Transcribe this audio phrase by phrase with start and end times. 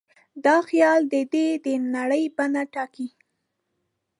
[0.45, 3.07] دا خیال د ده د نړۍ بڼه ټاکي.